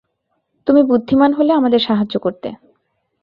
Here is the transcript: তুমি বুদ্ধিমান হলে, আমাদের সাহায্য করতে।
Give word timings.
তুমি 0.67 0.83
বুদ্ধিমান 0.83 1.33
হলে, 1.33 1.51
আমাদের 1.53 1.79
সাহায্য 1.79 2.15
করতে। 2.19 2.49